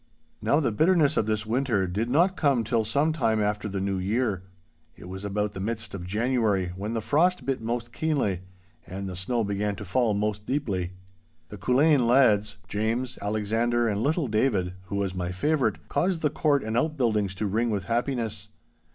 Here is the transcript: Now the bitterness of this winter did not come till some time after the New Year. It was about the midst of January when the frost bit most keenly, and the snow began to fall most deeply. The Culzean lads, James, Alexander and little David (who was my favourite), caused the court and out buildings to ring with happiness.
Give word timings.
Now 0.41 0.59
the 0.59 0.71
bitterness 0.71 1.15
of 1.15 1.27
this 1.27 1.45
winter 1.45 1.85
did 1.85 2.09
not 2.09 2.35
come 2.35 2.63
till 2.63 2.83
some 2.83 3.13
time 3.13 3.39
after 3.39 3.69
the 3.69 3.79
New 3.79 3.99
Year. 3.99 4.41
It 4.95 5.07
was 5.07 5.23
about 5.23 5.51
the 5.51 5.59
midst 5.59 5.93
of 5.93 6.07
January 6.07 6.71
when 6.75 6.93
the 6.95 7.01
frost 7.01 7.45
bit 7.45 7.61
most 7.61 7.93
keenly, 7.93 8.41
and 8.87 9.05
the 9.07 9.15
snow 9.15 9.43
began 9.43 9.75
to 9.75 9.85
fall 9.85 10.15
most 10.15 10.43
deeply. 10.47 10.93
The 11.49 11.57
Culzean 11.59 12.07
lads, 12.07 12.57
James, 12.67 13.19
Alexander 13.21 13.87
and 13.87 14.01
little 14.01 14.27
David 14.27 14.73
(who 14.85 14.95
was 14.95 15.13
my 15.13 15.31
favourite), 15.31 15.87
caused 15.87 16.23
the 16.23 16.31
court 16.31 16.63
and 16.63 16.75
out 16.75 16.97
buildings 16.97 17.35
to 17.35 17.45
ring 17.45 17.69
with 17.69 17.83
happiness. 17.83 18.49